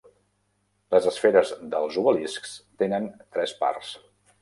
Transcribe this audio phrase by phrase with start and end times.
[0.95, 3.97] Les esferes dels obeliscs tenen tres parts.